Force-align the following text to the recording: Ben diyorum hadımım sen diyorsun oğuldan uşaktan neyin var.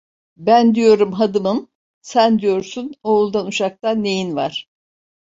Ben 0.37 0.75
diyorum 0.75 1.11
hadımım 1.11 1.67
sen 2.01 2.39
diyorsun 2.39 2.93
oğuldan 3.03 3.45
uşaktan 3.47 4.03
neyin 4.03 4.35
var. 4.35 4.69